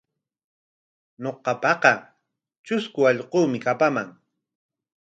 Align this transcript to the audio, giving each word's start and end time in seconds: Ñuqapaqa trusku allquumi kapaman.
Ñuqapaqa 1.23 1.93
trusku 2.63 2.99
allquumi 3.11 3.57
kapaman. 3.65 4.09